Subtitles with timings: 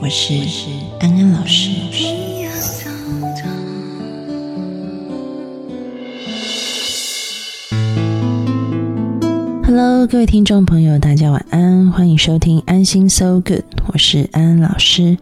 [0.00, 0.34] 我是
[1.00, 1.70] 安安老师。
[9.64, 15.18] Hello，各位听众朋友，大家晚安，欢迎收听安心 So Good，我是安安老师。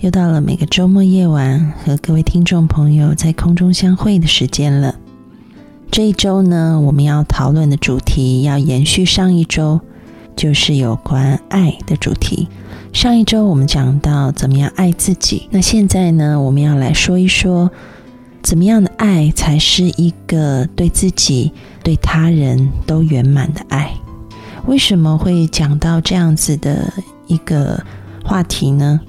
[0.00, 4.96] 又到了每个周末夜晚和各位听众朋友在空中相会的时间了。
[5.90, 9.80] 这一周呢，我们要讨论的主题要延续上一周，
[10.36, 12.48] 就是有关爱的主题。
[12.94, 17.68] 上一周我们讲到怎么样爱自己，那现在呢，我们要来说一说，
[18.40, 21.52] 怎么样的爱才是一个对自己、
[21.82, 23.92] 对他人都圆满的爱？
[24.66, 26.94] 为什么会讲到这样子的
[27.26, 27.84] 一个
[28.24, 29.00] 话题呢？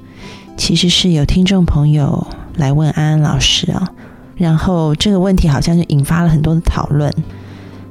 [0.57, 3.87] 其实是有听众朋友来问安安老师啊。
[4.35, 7.13] 然后这个问题好像就引发了很多的讨论。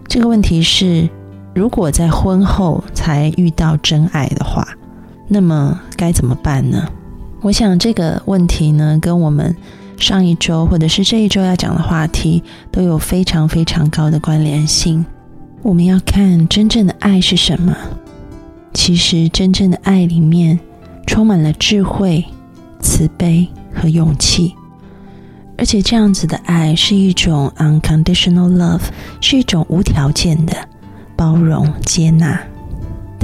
[0.09, 1.09] 这个问题是：
[1.55, 4.67] 如果在婚后才遇到真爱的话，
[5.27, 6.87] 那么该怎么办呢？
[7.41, 9.55] 我想这个问题呢，跟我们
[9.99, 15.05] 上一周或者是这一周要讲的话题都有非常非常高的关联性。
[15.63, 17.77] 我们要看真正的爱是什么。
[18.73, 20.59] 其实真正的爱里面
[21.07, 22.25] 充满了智慧、
[22.81, 24.55] 慈悲和勇气。
[25.57, 28.83] 而且这样子的爱是一种 unconditional love，
[29.21, 30.57] 是一种无条件的
[31.15, 32.39] 包容接纳。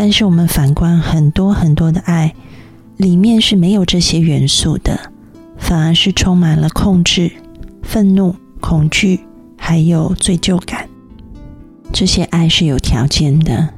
[0.03, 2.35] 但是我们反观很多很多的爱，
[2.97, 4.99] 里面是没有这些元素的，
[5.59, 7.31] 反而是充满了控制、
[7.83, 9.21] 愤怒、恐惧，
[9.59, 10.89] 还有罪疚感。
[11.93, 13.69] 这些爱是有条件的。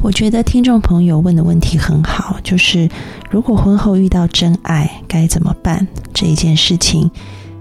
[0.00, 2.88] 我觉得听众朋友问的问题很好，就是
[3.30, 7.10] 如果婚后遇到真爱该怎么办这一件事情。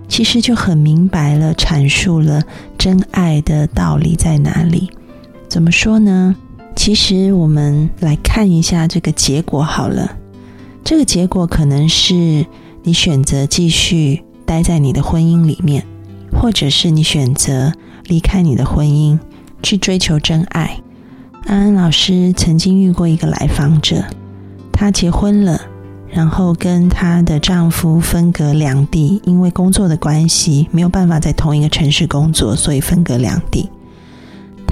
[0.07, 2.41] 其实就很明白了，阐述了
[2.77, 4.89] 真爱的道理在哪里。
[5.49, 6.37] 怎么说呢？
[6.79, 10.15] 其实我们来看一下这个结果好了。
[10.81, 12.45] 这个结果可能是
[12.83, 15.85] 你选择继续待在你的婚姻里面，
[16.31, 17.73] 或者是你选择
[18.05, 19.19] 离开你的婚姻
[19.61, 20.79] 去追求真爱。
[21.47, 24.05] 安安老师曾经遇过一个来访者，
[24.71, 25.59] 她结婚了。
[26.09, 33.69] 然后跟她的丈夫分隔两地，因为工作的关系没有办法在同一个城市工作，所以分隔两地。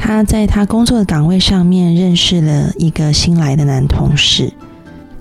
[0.08, 4.54] 她在她工作的岗位上面认识了一个新来的男同事。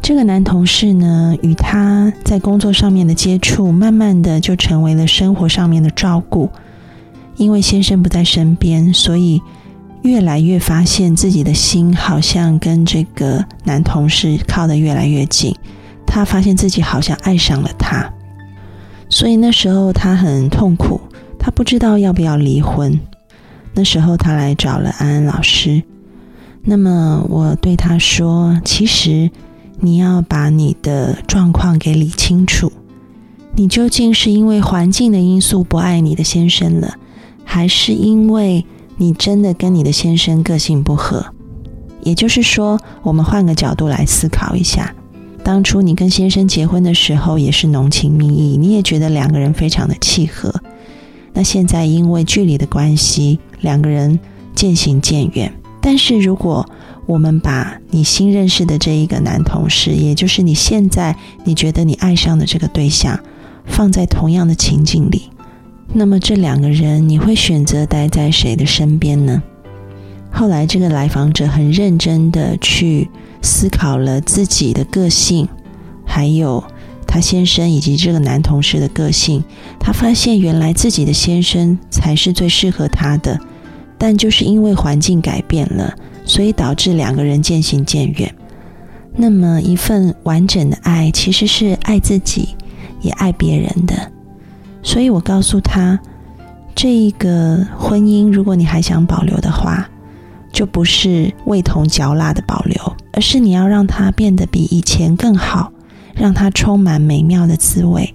[0.00, 6.48] 这个男同事呢，与她在工作上面的接触，慢慢的就成为了生活上面的照顾。
[7.34, 9.42] 因为先生不在身边，所以
[10.02, 15.52] 越来越发现自己的心好像跟这个男同事靠得越来越近。
[16.06, 18.08] 他发现自己好像爱上了他，
[19.08, 21.00] 所以那时候他很痛苦，
[21.40, 22.96] 他不知道要不要离婚。
[23.76, 25.82] 那时候他来找了安安老师，
[26.62, 29.30] 那么我对他说：“其实
[29.80, 32.72] 你要把你的状况给理清楚，
[33.54, 36.94] 你究竟是因为环境的因素不爱你的先生了，
[37.44, 38.64] 还是因为
[38.96, 41.26] 你真的跟你的先生个性不合？
[42.02, 44.94] 也就是说，我们换个角度来思考一下。”
[45.44, 50.52] 当初你跟先生结婚的时候也是浓情蜜意，你也觉得两个人非常的契合。
[51.34, 54.18] 那现在因为距离的关系，两个人
[54.54, 55.52] 渐行渐远。
[55.80, 56.68] 但是如果
[57.06, 63.20] 我们把你新认识的这一个男同事，也就是你现在你觉得你爱上的这个对象，
[63.64, 65.30] 放在同样的情境里，
[65.92, 69.42] 那么这两个人你会选择待在谁的身边呢？
[70.30, 73.08] 后来这个来访者很认真的去。
[73.42, 75.46] 思考了自己的个性，
[76.04, 76.64] 还有
[77.06, 79.44] 他先生以及这个男同事的个性，
[79.78, 83.38] 他发现原来自己的先生才是最适合他的，
[83.98, 85.94] 但就是因为环境改变了，
[86.24, 88.34] 所以导致两个人渐行渐远。
[89.14, 92.50] 那么一份完整的爱其实是爱自己，
[93.00, 94.12] 也爱别人的。
[94.82, 95.98] 所以我告诉他，
[96.74, 99.88] 这一个婚姻，如果你还想保留的话，
[100.52, 102.96] 就不是味同嚼蜡的保留。
[103.12, 105.72] 而是你要让它变得比以前更好，
[106.14, 108.14] 让它充满美妙的滋味。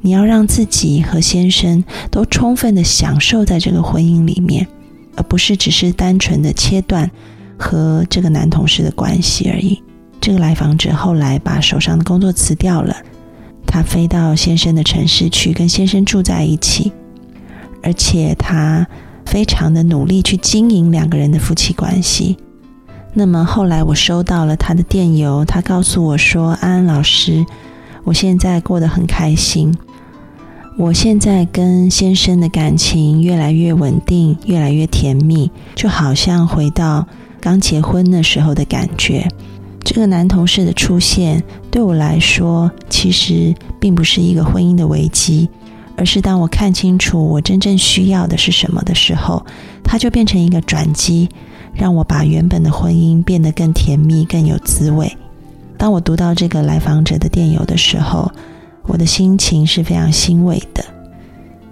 [0.00, 4.64] 你要让自己和先生都充分的享受在这个婚姻里面，
[5.18, 7.10] 而不是只是单纯的切断
[7.58, 9.82] 和这个男同事的关系而已。
[10.20, 12.94] 这个来访者后来把手上的工作辞掉了，
[13.66, 16.92] 他飞到先生的城市去，跟先生住在一起，
[17.82, 18.86] 而且他
[19.26, 22.36] 非常的努力去经营两个人的夫妻关系。
[23.12, 27.44] 那么后来我收到了他的电邮，他告诉我说：“安安老师，
[28.04, 29.76] 我现在过得很开心。
[30.78, 37.04] 我现在跟先生的感情越来越稳定，越来越甜蜜，就好像回到
[37.40, 39.26] 刚结婚那时候的感觉。
[39.82, 45.48] 这个男同事的出现对我来说，其实并不是一个婚姻的危机，
[45.96, 49.44] 而是当我看清楚我真正需要的是什么的时候，
[49.82, 51.28] 它就变成一个转机。”
[51.74, 55.16] 让我把原本的婚姻变得更甜蜜、更有滋味。
[55.76, 58.30] 当我读到这个来访者的电邮的时候，
[58.88, 60.84] 我的心情是非常欣慰的。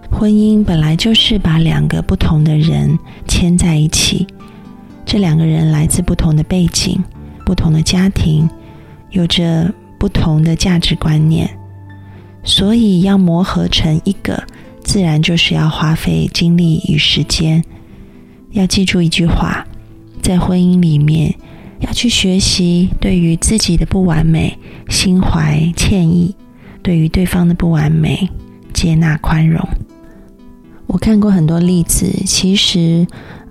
[0.09, 2.97] 婚姻本来就是把两个不同的人
[3.27, 4.25] 牵在一起，
[5.05, 7.03] 这两个人来自不同的背景、
[7.45, 8.49] 不同的家庭，
[9.11, 11.51] 有着不同的价值观念，
[12.45, 14.41] 所以要磨合成一个，
[14.85, 17.65] 自然就是要花费精力与时间。
[18.53, 19.67] 要记住一句话。
[20.23, 21.33] 在婚姻里面，
[21.79, 24.59] 要去学习对于自己的不完美
[24.89, 26.35] 心怀歉意，
[26.87, 28.31] 对于对方的不完美
[28.73, 29.61] 接纳宽容。
[30.87, 33.05] 我看过很多例子，其实，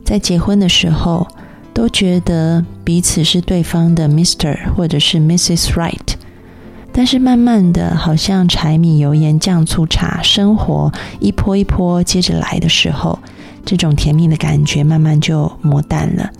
[0.05, 1.27] 在结婚的时候
[1.73, 5.73] 都觉得彼此是对方的 Mister 或者是 Mrs.
[5.73, 6.13] Right，
[6.93, 10.89] 但是慢慢的，好像柴米油盐酱醋茶，生活
[11.19, 13.19] 一波一波接着来的时候，
[13.65, 16.31] 这种甜蜜的感觉慢慢就磨淡了。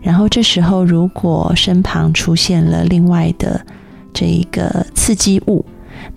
[0.00, 3.60] 然后这时候，如果身旁出现了另外的
[4.14, 5.64] 这一个刺激物，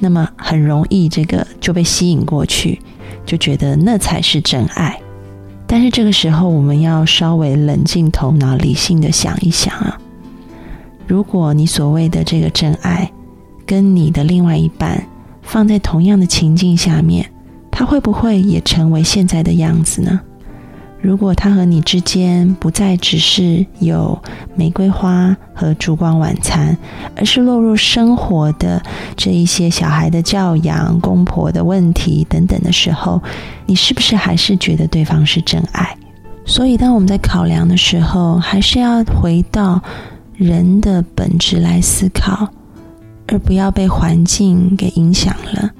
[0.03, 2.81] 那么很容易这个就被吸引过去，
[3.24, 5.00] 就觉得那才是真爱。
[5.68, 9.98] 但是这个时候，我们要稍微冷静头脑，理性的想一想啊，
[11.07, 13.09] 如果你所谓的这个真爱，
[13.65, 15.06] 跟你的另外一半
[15.44, 17.31] 放在同样的情境下面，
[17.69, 20.19] 他会不会也成为现在的样子呢？
[21.01, 24.18] 如果他和你之间不再只是有
[24.56, 26.77] 玫瑰花和烛光晚餐，
[27.15, 28.81] 而是落入生活的
[29.18, 33.19] 这一些小孩的教养、公婆的问题等等的时候，
[33.65, 35.98] 你是不是还是觉得对方是真爱？
[36.45, 39.81] 所以，当我们在考量的时候，还是要回到
[40.36, 42.48] 人的本质来思考，
[43.27, 45.71] 而不要被环境给影响了。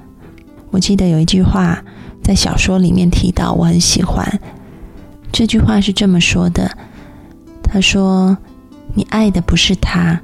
[0.70, 1.80] 我记得有一句话
[2.22, 4.40] 在小说里面提到，我很喜欢。
[5.32, 6.70] 这句话是这么说的
[7.64, 8.36] ：“他说，
[8.94, 10.20] 你爱的不是他，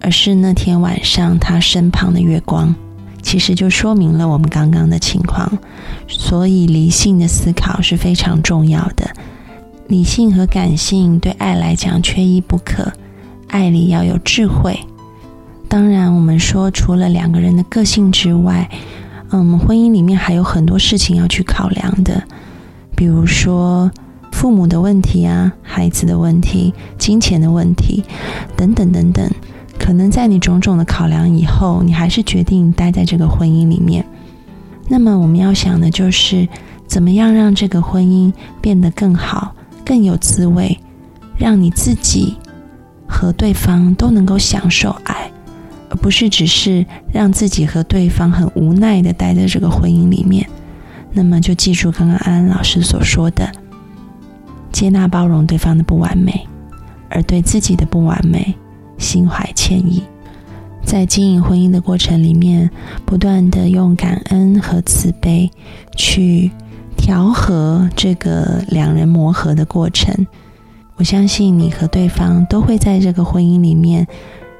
[0.00, 2.74] 而是那天晚上他身旁的月光。
[3.22, 5.56] 其实就说明了我们刚刚的情况。
[6.08, 9.08] 所以，理性的思考是非常重要的。
[9.86, 12.92] 理性和感性对爱来讲缺一不可。
[13.46, 14.78] 爱里要有智慧。
[15.68, 18.68] 当然，我们说除了两个人的个性之外，
[19.30, 22.20] 嗯，婚姻里面还有很多事情要去考量的，
[22.96, 23.88] 比如说。”
[24.32, 28.04] 父母的问题啊，孩子的问题，金钱的问题，
[28.56, 29.28] 等等等等，
[29.78, 34.04] 可能在你种种的考量以后，你还是决定待在这个婚姻里面。
[34.86, 36.48] 那么我们要想的就是，
[36.86, 39.54] 怎么样让这个婚姻变得更好、
[39.84, 40.78] 更有滋味，
[41.36, 42.36] 让你自己
[43.06, 45.30] 和对方都能够享受爱，
[45.90, 50.48] 而不是只是让自己和对方很无奈的待在这个婚姻里面。
[51.12, 53.50] 那么就记住刚刚安安老师所说的。
[54.72, 56.46] 接纳包容对方的不完美，
[57.08, 58.54] 而对自己的不完美
[58.98, 60.02] 心怀歉意，
[60.84, 62.70] 在经营婚姻的过程里面，
[63.04, 65.50] 不断的用感恩和慈悲
[65.96, 66.50] 去
[66.96, 70.26] 调和这个两人磨合的过程。
[70.96, 74.06] 我相信你和对方都会在这个婚姻里面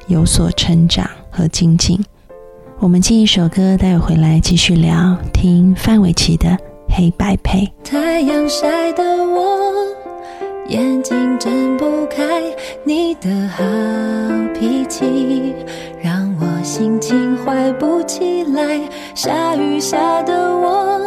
[0.06, 1.98] 有所成长和精进。
[2.78, 5.18] 我们进一首歌，待会回来继续聊。
[5.32, 6.48] 听范玮琪的
[6.88, 7.66] 《黑白配》。
[7.82, 9.67] 太阳晒的我。
[10.68, 12.42] 眼睛睁不开，
[12.84, 13.64] 你的好
[14.52, 15.54] 脾气
[16.02, 18.78] 让我心情坏不起来。
[19.14, 21.00] 下雨下的我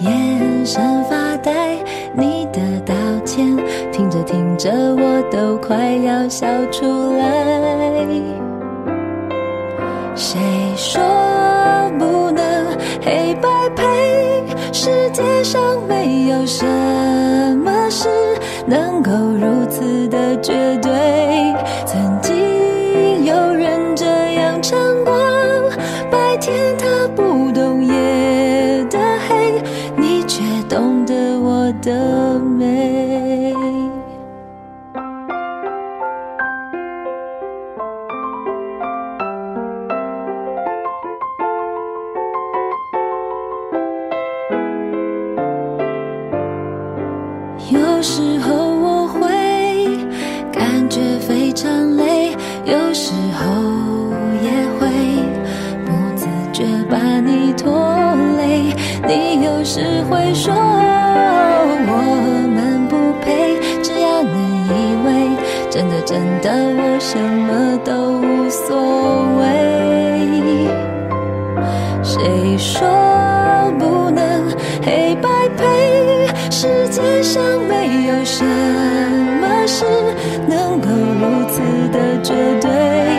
[0.00, 1.78] 眼神发呆，
[2.12, 2.94] 你的道
[3.24, 3.56] 歉
[3.90, 6.84] 听着听着我都快要笑出
[7.16, 8.06] 来。
[10.14, 10.38] 谁
[10.76, 11.00] 说
[11.98, 12.66] 不能
[13.00, 14.44] 黑白配？
[14.74, 16.66] 世界上没有什
[17.64, 18.06] 么事。
[18.68, 20.92] 能够如此的绝对，
[59.58, 61.90] 有时会说我
[62.54, 64.32] 们不配，只要能
[64.68, 64.70] 依
[65.04, 65.36] 偎，
[65.68, 66.48] 真的真的
[66.80, 68.76] 我什么都无所
[69.40, 69.42] 谓。
[72.04, 72.86] 谁说
[73.80, 74.48] 不能
[74.80, 76.28] 黑白配？
[76.52, 79.84] 世界上没有什么事
[80.46, 83.17] 能够如此的绝对。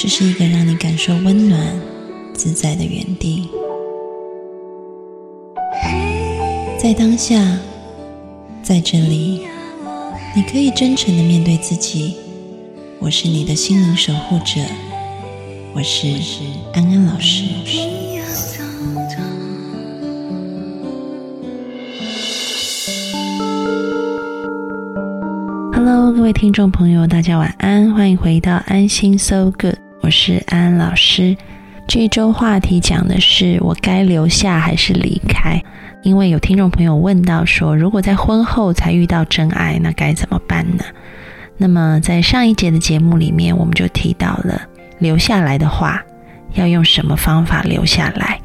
[0.00, 1.60] 这是一个让你感受温暖、
[2.32, 3.48] 自在的原地。
[6.78, 7.34] 在当下，
[8.62, 9.40] 在这里，
[10.36, 12.16] 你可以真诚的面对自己。
[13.00, 14.60] 我是你的心灵守护者，
[15.74, 16.06] 我是
[16.72, 17.46] 安安老师。
[25.72, 31.36] Hello，各位听众朋友，大家晚安，欢迎回到安心 So Good，我是安安老师。
[31.86, 35.62] 这一周话题讲的是我该留下还是离开？
[36.02, 40.84] 因为有听众朋友问到说，如果在婚后才遇到真爱，那该怎么办呢？
[41.56, 44.62] 那么在上一节的节目里面，我们就提到了
[44.98, 46.00] 留下来的话，
[46.54, 48.40] 要用什么方法留下来？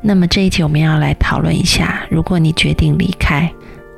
[0.00, 3.52] 那么这一集我们要来讨论一下，如果你决定离开，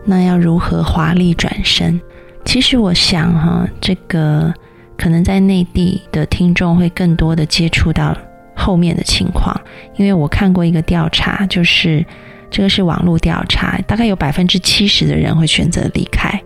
[0.05, 2.01] 那要如何华丽转身？
[2.45, 4.53] 其实我想哈，这个
[4.97, 8.17] 可能在内地的听众会更多的接触到
[8.55, 9.55] 后面的情况，
[9.97, 12.05] 因为我看过一个调查，就是
[12.51, 16.41] 这个是网络调查，大概有百分之七十的人会选择离开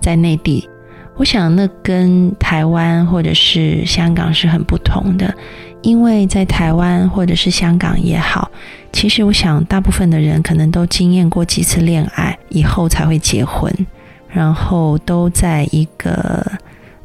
[0.00, 0.68] 在内地。
[1.16, 5.32] 我想那跟台湾或者是香港是很不同的，
[5.82, 8.50] 因为在台湾或者是香港也好，
[8.92, 13.72] 其实我想大部分的人可能都经验过几次恋爱以后才会结婚。
[14.28, 16.44] 然后都在一个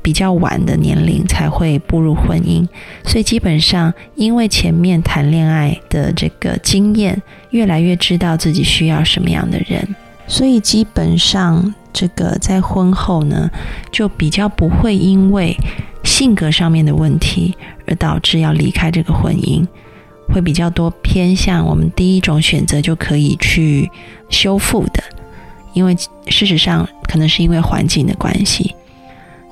[0.01, 2.68] 比较晚的年龄才会步入婚姻，
[3.03, 9.96] 所以基本上因为前面谈恋爱的这个经验，越来越知道自己需要什么样的人，
[10.27, 13.50] 所以基本上这个在婚后呢，
[13.91, 15.56] 就比较不会因为
[16.03, 19.68] 性格上面的问题而导致要离开这个婚姻，
[20.34, 23.89] 会比较多偏向我们第一种选择就可以去
[24.29, 25.03] 修复的。
[25.74, 25.96] 因为
[26.27, 28.75] 事实上，可能是因为环境的关系。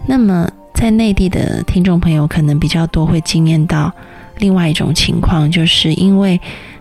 [0.07, 3.91] 那么，在内地的听众朋友可能比较多会惊艳到
[4.39, 6.39] 另外一种情况，就是因为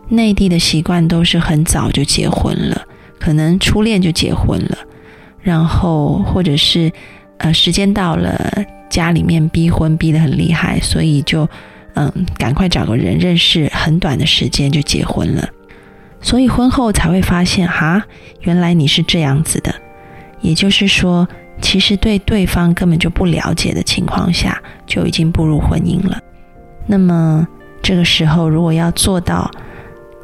[0.09, 2.83] 内地的习惯都是很早就结婚了，
[3.19, 4.79] 可能初恋就结婚了，
[5.41, 6.93] 然后或者是
[7.39, 11.49] 呃时间到了，家里面逼婚逼得很厉害，所以就
[11.95, 15.49] 嗯赶快找个人认识，很短的时间就结婚了。
[16.21, 18.05] 所以婚后才会发现，哈，
[18.43, 19.75] 原来你是这样子的。
[20.41, 21.27] 也就是说，
[21.61, 26.21] 其实对对方根本就不了解的情况下，就已经步入婚姻了。
[26.87, 27.47] 那么
[27.83, 29.51] 这个时候，如果要做到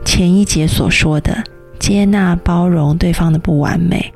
[0.04, 1.42] 前一节所说的
[1.78, 4.12] 接纳、包容对方的不完美，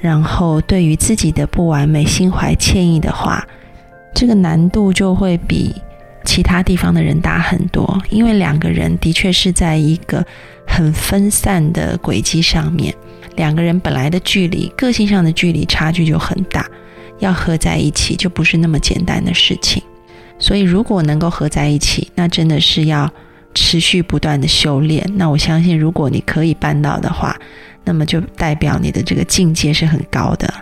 [0.00, 3.46] 然后对于自己的不完美心怀歉意的话，
[4.14, 5.74] 这个难度就会比
[6.24, 10.24] 其他地方的人大很多，因为两个人的确是在一个
[10.66, 12.94] 很分散的轨迹上面，
[13.36, 16.66] 两个人本来的距离、个性上的距离差距就很大，
[17.18, 19.82] 要合在一起就不是那么简单的事情。
[20.38, 23.10] 所以，如果能够合在一起，那真的是要
[23.54, 25.04] 持续不断的修炼。
[25.14, 27.36] 那我相信，如果你可以办到的话，
[27.84, 30.52] 那么就代表你的这个境界是很高的。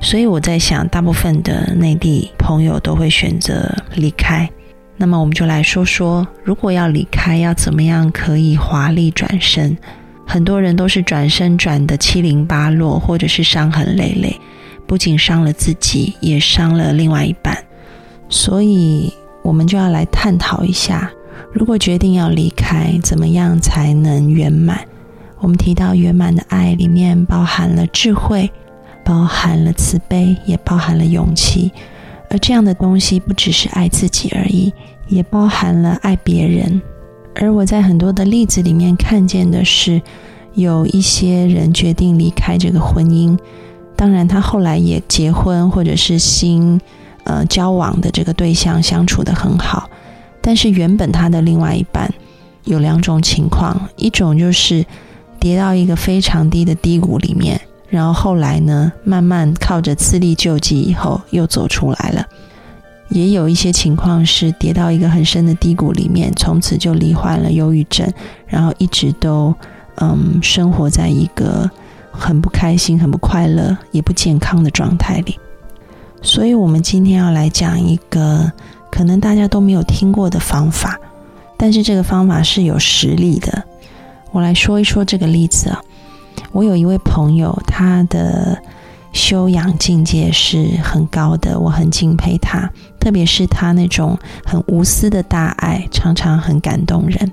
[0.00, 4.48] 所以我在想，大部分的内地朋友都会选择离开。
[4.96, 9.76] 那么我们就来说说，如果要离开，要怎么样可以华丽转身？
[10.26, 14.40] 很多人都是转身转的七零八落，或者是伤痕累累，
[14.86, 17.56] 不仅伤了自己，也伤了另外一半。
[18.28, 19.12] 所以，
[19.42, 21.10] 我们就要来探讨一下，
[21.52, 24.80] 如果决定要离开，怎么样才能圆满？
[25.40, 28.50] 我们提到圆满的爱里面包含了智慧。
[29.06, 31.70] 包含了慈悲，也包含了勇气，
[32.30, 34.72] 而这样的东西不只是爱自己而已，
[35.08, 36.80] 也包含了爱别人。
[37.36, 40.00] 而我在很多的例子里面看见的是，
[40.54, 43.36] 有一些人决定离开这个婚姻，
[43.96, 46.80] 当然他后来也结婚，或者是新
[47.24, 49.90] 呃交往的这个对象相处的很好，
[50.40, 52.12] 但是原本他的另外一半
[52.64, 54.84] 有两种情况，一种就是
[55.40, 57.60] 跌到一个非常低的低谷里面。
[57.88, 62.26] 然后后来呢，慢慢靠着自力救济以后又走出来了。
[63.08, 68.10] 也有一些情况是跌到一个很深的低谷里面，从此就罹患了忧郁症，
[68.46, 69.54] 然后一直都
[69.96, 71.70] 嗯生活在一个
[72.10, 75.38] 很不开心、很不快乐、也不健康的状态里。
[76.22, 78.50] 所以，我们今天要来讲一个
[78.90, 80.98] 可能大家都没有听过的方法，
[81.58, 83.62] 但是这个方法是有实力的。
[84.32, 85.80] 我来说一说这个例子啊。
[86.50, 88.56] 我有一位朋友，他的
[89.12, 92.70] 修养境界是很高的，我很敬佩他。
[93.04, 97.30] 特别是他那种很无私的大爱，常常很感动人。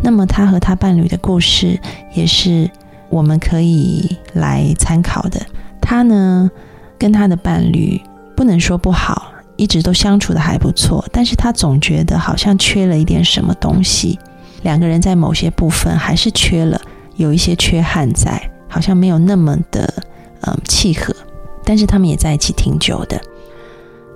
[0.00, 1.78] 那么他和他伴侣的故事，
[2.12, 2.68] 也是
[3.08, 5.40] 我们可以来参考的。
[5.80, 6.50] 他呢，
[6.98, 8.02] 跟他的伴侣
[8.36, 14.18] 不能说不好，一直都相处的还不错，但是他总觉得好像缺了一点什么东西。
[14.62, 16.80] 两个人在某些部分还是缺了。
[17.14, 20.02] 有一些缺憾在，好像没有那么的
[20.40, 21.14] 嗯契合，
[21.64, 23.20] 但是他们也在一起挺久的。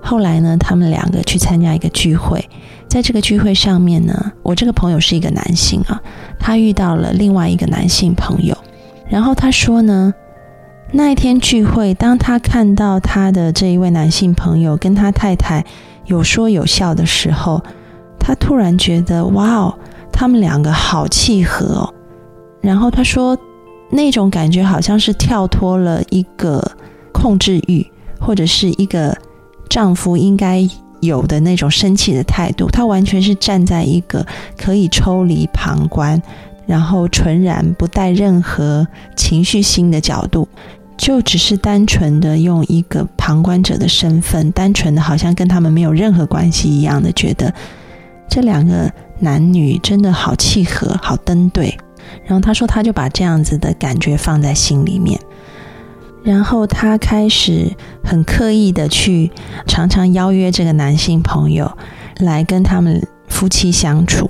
[0.01, 2.43] 后来呢，他们两个去参加一个聚会，
[2.87, 6.01] 在这个聚会上面呢，我这个朋友是一个男性啊，
[6.39, 8.57] 他遇到了另外一个男性朋友，
[9.07, 10.13] 然后他说呢，
[10.91, 15.63] 那一天聚会，当他看到他的这一位男性朋友跟他太太
[16.05, 17.63] 有说有笑的时候，
[18.19, 19.73] 他突然觉得哇哦，
[20.11, 21.93] 他们两个好契合哦。
[22.59, 23.37] 然后他说，
[23.89, 26.61] 那种感觉好像是跳脱了一个
[27.11, 27.85] 控制欲，
[28.19, 29.17] 或者是一个
[29.71, 30.67] 丈夫应该
[30.99, 32.69] 有的那种生气的态度。
[32.69, 36.21] 他完全是站在一个可以抽离旁观，
[36.67, 40.45] 然后纯然不带任何情绪性的角度，
[40.97, 47.53] 就只是单纯的用一个旁观者的身份，单纯的好像跟他们没有任何关系一样的，觉得
[48.29, 51.73] 这两个男女真的好契合，好登对。
[52.25, 55.17] 然后他说，他就把这样子的感觉放在心里面，
[56.23, 57.71] 然后他开始
[58.03, 59.31] 很刻意的去
[59.67, 61.71] 常常邀约这个男性朋友
[62.17, 64.29] 来跟他们夫妻相处，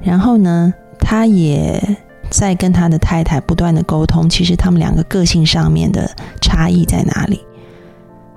[0.00, 1.98] 然后呢，他也
[2.30, 7.40] 在跟他的太太不断的沟通，其实他们两个个性上面的差异在哪里，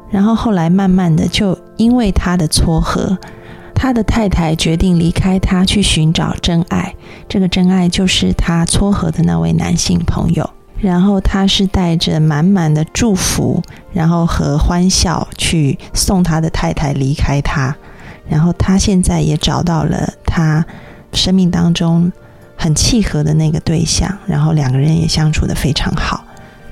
[0.10, 3.18] 然后后来慢慢的就因为他的撮合。
[3.76, 6.96] 他的太太决定离开他，去寻找真爱。
[7.28, 10.50] 这个真爱就是他撮合的那位男性朋友。
[10.84, 17.74] 然后他是带着满满的祝福，然后和欢笑去送他的太太离开他。
[18.28, 20.66] 然后他现在也找到了他
[21.14, 22.12] 生命当中
[22.58, 26.26] 很契合的那个对象，然后两个人也相处的非常好。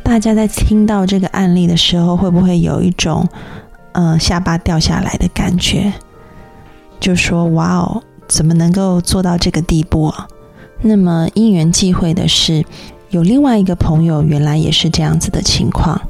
[0.04, 3.26] 大家在听到这个案例的时候，会不会有一种
[3.94, 5.94] 嗯下巴掉下来的感觉？
[7.00, 10.28] 就说哇哦，怎么能够做到这个地步啊？
[10.82, 12.66] 那么因缘际会的是，
[13.12, 16.02] 有另外一个朋友，原来也是这样子的情况。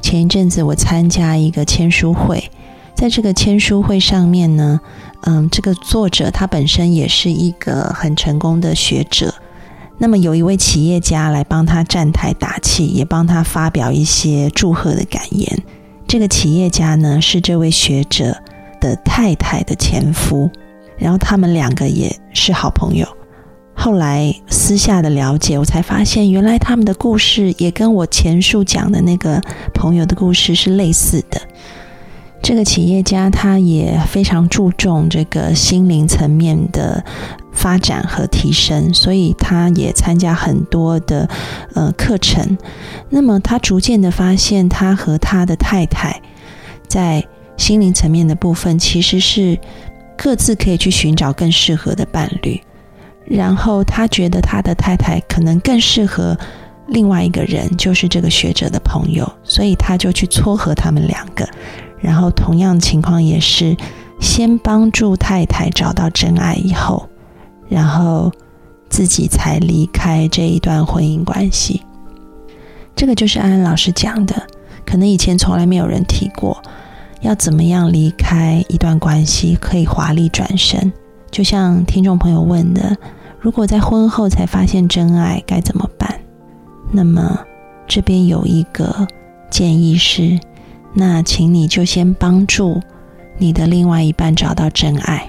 [0.00, 2.50] 前一阵子我参加一个签书会，
[2.94, 4.80] 在这个签书会上面呢，
[5.22, 9.34] 嗯，这个作者他本身也是一个很成功的学者。
[9.98, 15.62] 那么有一位企业家来帮他站台打气，也帮他发表一些祝贺的感言。
[16.06, 18.36] 这个企业家呢，是这位学者。
[18.80, 20.50] 的太太的前夫，
[20.98, 23.08] 然后他们两个也是好朋友。
[23.74, 29.40] 后来私下的了解，我才发现，原来他们的故事也跟我前述讲的那个
[29.74, 31.40] 朋友的故事是类似的。
[32.42, 37.04] 这个企业家他也非常注重这个心灵层面的
[37.52, 41.28] 发展和提升，所以他也参加很多的
[41.74, 42.56] 呃课程。
[43.10, 46.20] 那么他逐渐的发现，他和他的太太
[46.88, 47.24] 在。
[47.56, 49.56] 心灵层面的部分其实是
[50.18, 52.60] 各自可以去寻找更适合的伴侣，
[53.24, 56.36] 然后他觉得他的太太可能更适合
[56.88, 61.48] 另外一个人就是这个学者的朋友，所以他就去撮合他们两个。
[61.98, 63.74] 然后同样情况也是，
[64.20, 67.08] 先帮助太太找到真爱以后，
[67.66, 68.30] 然后
[68.90, 71.82] 自己才离开这一段婚姻关系。
[72.94, 74.46] 这个就是安安老师讲的，
[74.84, 76.62] 可能以前从来没有人提过，
[77.22, 80.92] 要怎么样离开一段关系可以华丽转身。
[81.34, 82.96] 就像听众朋友问的，
[83.40, 86.20] 如果在婚后才发现真爱该怎么办？
[86.92, 87.40] 那么
[87.88, 89.08] 这边有一个
[89.50, 90.38] 建议是。
[90.92, 92.80] 那，请你就先帮助
[93.36, 95.28] 你的另外一半找到真爱。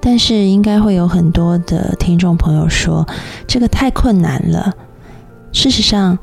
[0.00, 3.06] 但是，应该会有很多的听众朋友说，
[3.46, 4.72] 这个太困难了。
[5.52, 6.18] 事实上，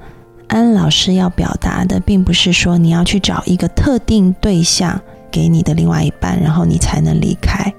[0.47, 4.99] 安老师要表达的，并不是说你要去找一个特定对象
[5.29, 7.71] 给你的另外一半，然后你才能离开，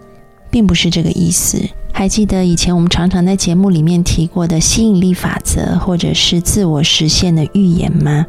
[0.55, 1.61] 并不是这个意思。
[1.93, 8.25] 还记得以前我们常常在节目里面提过的吸引力法则，或者是自我实现的预言吗？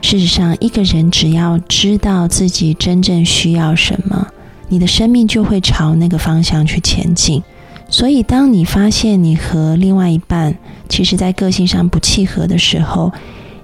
[0.00, 4.28] 事实上，一个人只要知道自己真正需要什么，
[4.68, 7.42] 你的生命就会朝那个方向去前进。
[7.90, 10.56] 所以，当你发现你和另外一半
[10.88, 13.12] 其实在个性上不契合的时候，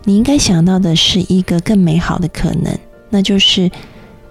[0.03, 2.77] 你应该想到的是一个更美好的可能，
[3.11, 3.71] 那就是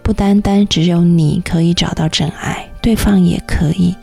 [0.03, 3.96] 不单单只有你可以找到真爱，对方也可以。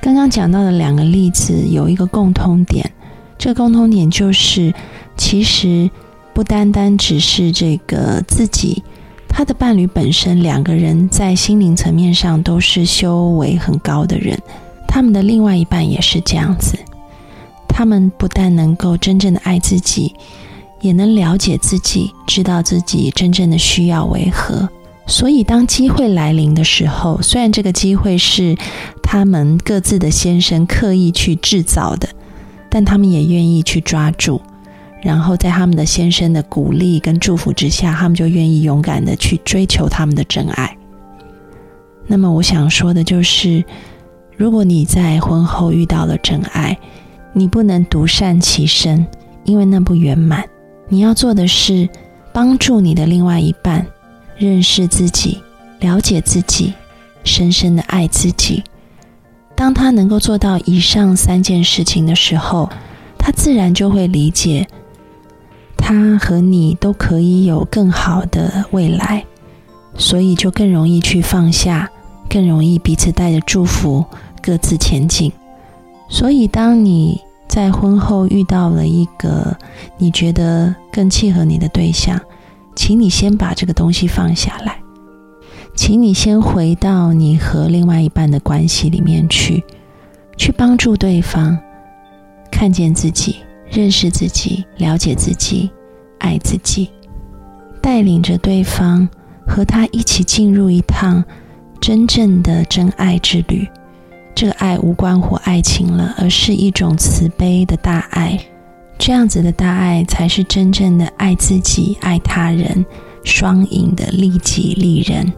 [0.00, 2.90] 刚刚讲到的两个例子有一个共通点，
[3.36, 4.72] 这个共通点就是
[5.16, 5.90] 其实。
[6.34, 8.82] 不单单只是这个自己，
[9.26, 14.38] 他的伴侣本身，两个人在心灵层面上都是修为很高的人，
[14.86, 16.78] 他们的另外一半也是这样子。
[17.66, 20.14] 他们不但能够真正的爱自己，
[20.82, 24.68] 也能了解自己，知道自己真正的需要为何。
[25.06, 28.56] 所以，当机会来临的时候，虽然这个机会是
[29.02, 32.08] 他们各自的先生刻意去制造的，
[32.68, 34.40] 但他们也愿意去抓住。
[35.02, 40.76] 然后在他们的先生的鼓励跟祝福之下，他们就愿意勇敢的去追求他们的真爱。
[42.08, 43.64] 那么我想说的就是，
[44.36, 46.76] 如果你在婚后遇到了真爱，
[47.32, 49.06] 你不能独善其身，
[49.44, 50.44] 因为那不圆满。
[50.88, 51.88] 你要做的是
[52.32, 53.86] 帮助你的另外一半
[54.36, 55.42] 认识自己、
[55.80, 56.72] 了解自己、
[57.24, 58.62] 深深的爱自己。
[59.54, 62.68] 当他能够做到以上三件事情的时候，
[63.18, 64.68] 他自然就会理解。
[65.78, 69.24] 他和你都可以有更好的未来，
[69.96, 71.88] 所以就更容易去放下，
[72.28, 74.04] 更容易彼此带着祝福
[74.42, 75.32] 各自前进。
[76.08, 79.56] 所以，当你在婚后遇到了一个
[79.96, 82.20] 你觉得更契合你的对象，
[82.76, 84.80] 请你先把这个东西放下来，
[85.74, 89.64] 请你先回到你和另外一半的关系里面去，
[90.36, 91.58] 去帮助对方
[92.52, 93.36] 看见自己。
[93.68, 95.68] 认识自己，了解自己，
[96.20, 96.88] 爱自己，
[97.82, 99.08] 带领着对方
[99.44, 101.22] 和他一起进入一趟
[101.80, 103.66] 真正的真爱之旅。
[104.36, 108.38] 这个爱无关乎爱情了，而是一种慈悲的大爱。
[108.98, 112.84] 这样子的大爱才是真正的爱自己、爱他人，
[113.24, 115.32] 双赢的利己利人。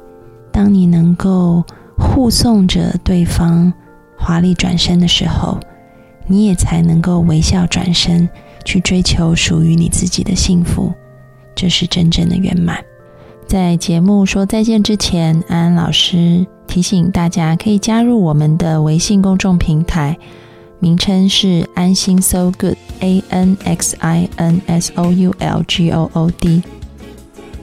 [0.53, 1.64] 当你能够
[1.97, 3.73] 护送着对方
[4.16, 5.59] 华丽转身的时候。
[6.31, 8.29] 你也才能够微笑转身，
[8.62, 10.92] 去追求属于你自己的幸福，
[11.55, 12.85] 这是真正的圆满。
[13.47, 20.18] 在节目说再见之前，安安老师提醒大家，可以加入我们的微信公众平台，
[20.81, 26.62] 名称是“安心 So Good” A N X I N S O U L G O O D，。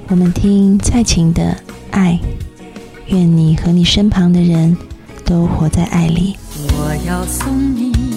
[0.07, 1.43] 我们听蔡琴的
[1.91, 2.19] 《爱》，
[3.07, 4.75] 愿你和你身旁的人
[5.23, 6.35] 都活在爱里。
[6.57, 8.15] 我要送你一。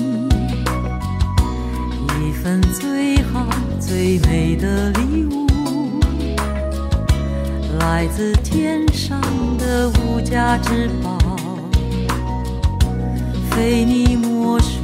[2.41, 3.45] 份最好
[3.81, 5.47] 最美的礼物，
[7.81, 9.21] 来自天上
[9.59, 11.19] 的无价之宝，
[13.51, 14.79] 非你莫属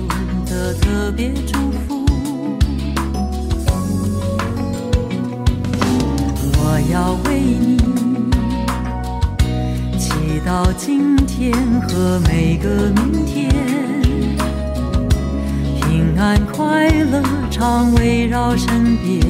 [0.45, 1.74] 的特别祝福。
[6.91, 7.77] 要为你
[9.99, 10.11] 祈
[10.47, 13.53] 祷今天和每个明天。
[15.81, 19.21] 平安快乐常围绕身边，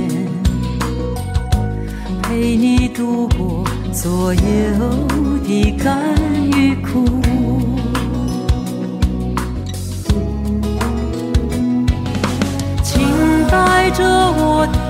[2.22, 4.40] 陪你度过所有
[5.46, 6.14] 的甘
[6.52, 7.04] 与苦。
[12.82, 13.02] 请
[13.48, 14.83] 带着我的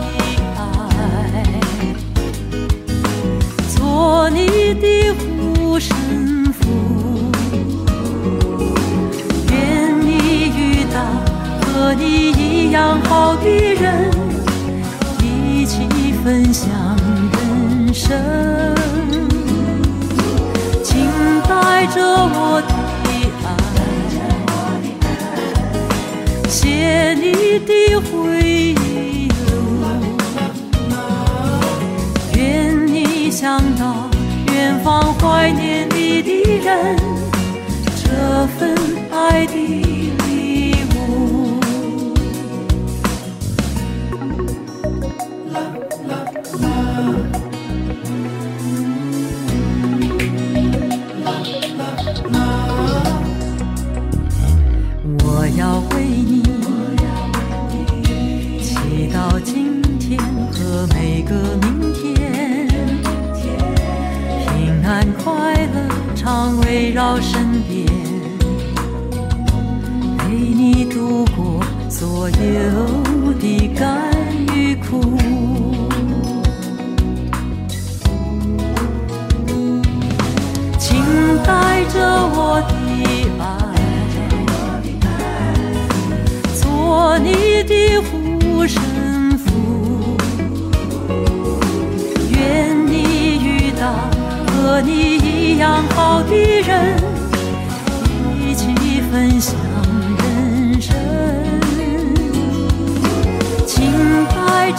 [18.07, 18.13] 人生，
[20.83, 20.95] 请
[21.49, 22.71] 带着我的
[23.45, 23.47] 爱，
[26.49, 28.13] 写你的回
[28.43, 29.29] 忆。
[32.37, 34.11] 愿你想到
[34.53, 36.29] 远方怀念你的
[36.63, 36.97] 人，
[38.03, 38.74] 这份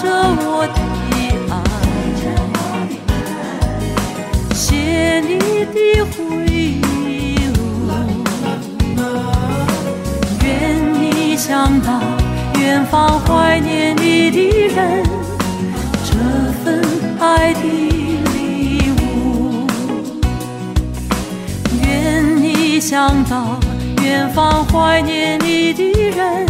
[0.01, 0.03] 着
[0.38, 0.77] 我的
[1.49, 1.53] 爱，
[4.53, 5.31] 写你
[5.73, 5.75] 的
[6.12, 6.15] 回
[6.47, 6.51] 忆
[7.55, 7.58] 录。
[10.43, 10.45] 愿
[10.93, 11.03] 你
[11.38, 11.88] 想到
[12.60, 14.38] 远方怀念你的
[14.75, 15.03] 人，
[16.03, 16.12] 这
[16.63, 16.63] 份
[17.19, 17.62] 爱的
[18.34, 19.01] 礼物。
[21.84, 21.86] 愿
[22.41, 22.45] 你。
[22.77, 23.58] 想到
[24.03, 25.81] 远方怀念你的
[26.12, 26.45] 人，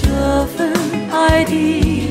[0.00, 0.72] 这份
[1.10, 2.03] 爱的。